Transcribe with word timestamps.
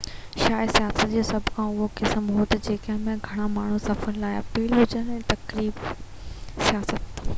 شايد 0.43 0.71
سياحت 0.75 1.01
جو 1.09 1.23
سڀ 1.27 1.51
کان 1.57 1.67
اهم 1.73 1.91
قسم 1.99 2.31
اهو 2.31 2.45
آهي 2.45 2.47
تہ 2.53 2.57
جنهن 2.69 3.03
۾ 3.11 3.15
گهڻا 3.27 3.45
ماڻهو 3.57 3.77
سفر 3.85 4.17
سان 4.19 4.19
لاپيل 4.25 4.75
هجن 4.81 5.13
تفريح 5.35 5.93
سياحت 5.95 7.27